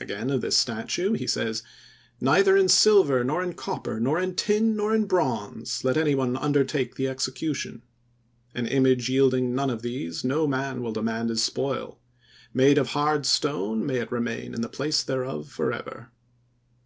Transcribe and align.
Again 0.00 0.30
of 0.30 0.40
this 0.40 0.56
statue 0.56 1.12
he 1.12 1.26
says: 1.26 1.62
"Neither 2.18 2.56
in 2.56 2.66
silver, 2.66 3.22
nor 3.22 3.42
in 3.42 3.52
copper, 3.52 4.00
nor 4.00 4.18
in 4.18 4.34
tin, 4.34 4.74
nor 4.74 4.94
in 4.94 5.04
bronze 5.04 5.84
let 5.84 5.98
any 5.98 6.14
one 6.14 6.34
undertake 6.38 6.94
the 6.94 7.08
execution. 7.08 7.82
An 8.54 8.66
image 8.66 9.10
yielding 9.10 9.54
none 9.54 9.68
of 9.68 9.82
these 9.82 10.24
no 10.24 10.46
man 10.46 10.80
will 10.82 10.92
demand 10.94 11.30
as 11.30 11.42
spoil; 11.42 11.98
made 12.54 12.78
of 12.78 12.86
hard 12.96 13.26
stone 13.26 13.84
may 13.84 13.98
it 13.98 14.10
remain 14.10 14.54
in 14.54 14.62
the 14.62 14.70
place 14.70 15.02
thereof, 15.02 15.46
forever." 15.50 16.10